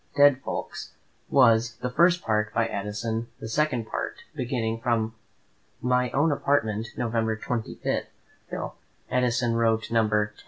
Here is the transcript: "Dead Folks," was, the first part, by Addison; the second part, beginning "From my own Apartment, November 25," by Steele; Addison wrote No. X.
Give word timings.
"Dead 0.17 0.41
Folks," 0.41 0.93
was, 1.29 1.75
the 1.75 1.89
first 1.91 2.23
part, 2.23 2.51
by 2.55 2.65
Addison; 2.67 3.27
the 3.39 3.47
second 3.47 3.85
part, 3.85 4.23
beginning 4.35 4.81
"From 4.81 5.13
my 5.79 6.09
own 6.09 6.31
Apartment, 6.31 6.87
November 6.97 7.35
25," 7.35 7.83
by 7.83 8.03
Steele; 8.47 8.75
Addison 9.11 9.53
wrote 9.53 9.91
No. 9.91 10.07
X. 10.23 10.33